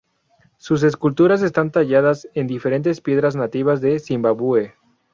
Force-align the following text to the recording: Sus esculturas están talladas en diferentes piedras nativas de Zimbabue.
Sus 0.57 0.81
esculturas 0.81 1.43
están 1.43 1.69
talladas 1.69 2.27
en 2.33 2.47
diferentes 2.47 3.01
piedras 3.01 3.35
nativas 3.35 3.81
de 3.81 3.99
Zimbabue. 3.99 4.73